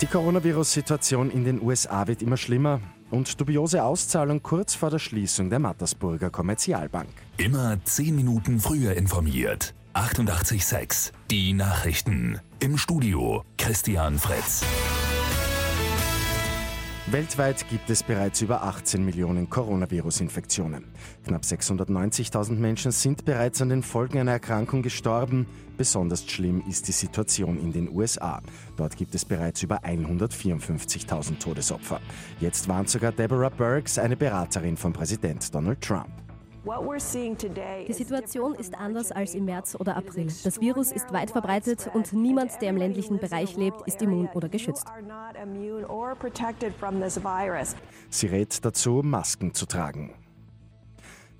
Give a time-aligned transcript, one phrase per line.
[0.00, 5.50] Die Coronavirus-Situation in den USA wird immer schlimmer und dubiose Auszahlung kurz vor der Schließung
[5.50, 7.08] der Mattersburger Kommerzialbank.
[7.36, 9.74] Immer 10 Minuten früher informiert.
[9.94, 12.38] 88.6 Die Nachrichten.
[12.60, 14.64] Im Studio Christian Fritz.
[17.10, 20.84] Weltweit gibt es bereits über 18 Millionen Coronavirus-Infektionen.
[21.24, 25.46] Knapp 690.000 Menschen sind bereits an den Folgen einer Erkrankung gestorben.
[25.78, 28.42] Besonders schlimm ist die Situation in den USA.
[28.76, 32.00] Dort gibt es bereits über 154.000 Todesopfer.
[32.40, 36.27] Jetzt warnt sogar Deborah Burks, eine Beraterin von Präsident Donald Trump.
[36.68, 40.28] Die Situation ist anders als im März oder April.
[40.44, 44.48] Das Virus ist weit verbreitet und niemand, der im ländlichen Bereich lebt, ist immun oder
[44.48, 44.86] geschützt.
[48.10, 50.14] Sie rät dazu, Masken zu tragen.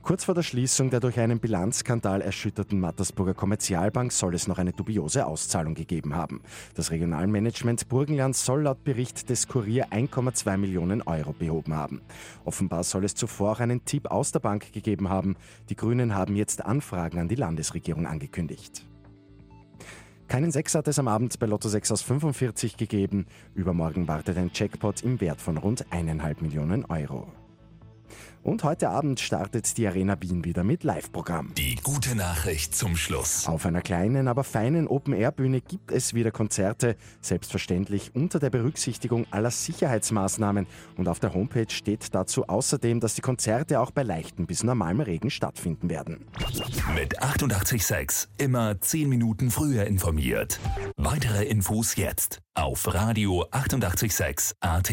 [0.08, 4.72] Kurz vor der Schließung der durch einen Bilanzskandal erschütterten Mattersburger Kommerzialbank soll es noch eine
[4.72, 6.40] dubiose Auszahlung gegeben haben.
[6.74, 12.00] Das Regionalmanagement Burgenland soll laut Bericht des Kurier 1,2 Millionen Euro behoben haben.
[12.46, 15.36] Offenbar soll es zuvor auch einen Tipp aus der Bank gegeben haben.
[15.68, 18.86] Die Grünen haben jetzt Anfragen an die Landesregierung angekündigt.
[20.26, 23.26] Keinen Sechs hat es am Abend bei Lotto 6 aus 45 gegeben.
[23.54, 27.30] Übermorgen wartet ein Jackpot im Wert von rund 1,5 Millionen Euro.
[28.42, 31.52] Und heute Abend startet die Arena Wien wieder mit Live-Programm.
[31.56, 33.46] Die gute Nachricht zum Schluss.
[33.46, 39.50] Auf einer kleinen, aber feinen Open-Air-Bühne gibt es wieder Konzerte, selbstverständlich unter der Berücksichtigung aller
[39.50, 40.66] Sicherheitsmaßnahmen.
[40.96, 45.00] Und auf der Homepage steht dazu außerdem, dass die Konzerte auch bei leichtem bis normalem
[45.00, 46.24] Regen stattfinden werden.
[46.94, 50.58] Mit 886 immer 10 Minuten früher informiert.
[50.96, 54.92] Weitere Infos jetzt auf Radio 886 AT.